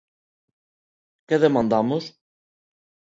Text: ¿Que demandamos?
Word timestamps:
¿Que 1.27 1.35
demandamos? 1.45 2.03